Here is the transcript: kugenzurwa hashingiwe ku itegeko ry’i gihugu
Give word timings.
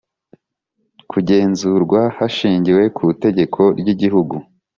kugenzurwa 1.11 2.01
hashingiwe 2.17 2.83
ku 2.95 3.01
itegeko 3.15 3.61
ry’i 3.79 3.95
gihugu 4.01 4.35